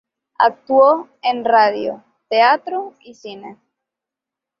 [0.39, 3.59] Actuó en radio, teatro y cine.